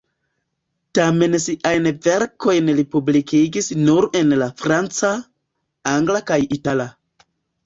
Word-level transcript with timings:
Tamen 0.99 1.35
siajn 1.43 1.89
verkojn 2.07 2.71
li 2.79 2.85
publikigis 2.95 3.69
nur 3.83 4.09
en 4.21 4.35
la 4.45 4.49
franca, 4.63 5.13
angla 5.95 6.25
kaj 6.33 6.41
itala. 6.59 6.91